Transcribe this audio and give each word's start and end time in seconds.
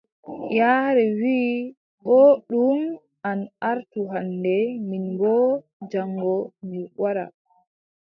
Yaare 0.57 1.05
wii: 1.19 1.55
booɗɗum 2.03 2.79
an 3.29 3.39
artu 3.69 3.99
hannde, 4.11 4.55
min 4.87 5.03
boo 5.19 5.45
jaŋgo 5.91 6.33
mi 6.69 6.79
waɗa. 7.01 7.25